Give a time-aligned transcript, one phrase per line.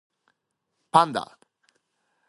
[0.93, 1.25] Padua.